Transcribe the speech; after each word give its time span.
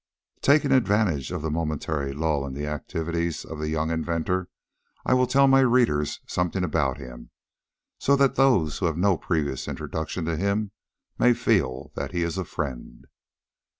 Taking 0.41 0.71
advantage 0.71 1.31
of 1.31 1.43
the 1.43 1.51
momentary 1.51 2.11
lull 2.11 2.43
in 2.47 2.55
the 2.55 2.65
activities 2.65 3.45
of 3.45 3.59
the 3.59 3.69
young 3.69 3.91
inventor, 3.91 4.49
I 5.05 5.13
will 5.13 5.27
tell 5.27 5.47
my 5.47 5.59
readers 5.59 6.21
something 6.25 6.63
about 6.63 6.97
him, 6.97 7.29
so 7.99 8.15
that 8.15 8.33
those 8.33 8.79
who 8.79 8.87
have 8.87 8.97
no 8.97 9.15
previous 9.15 9.67
introduction 9.67 10.25
to 10.25 10.35
him 10.37 10.71
may 11.19 11.35
feel 11.35 11.91
that 11.93 12.13
he 12.13 12.23
is 12.23 12.39
a 12.39 12.45
friend. 12.45 13.05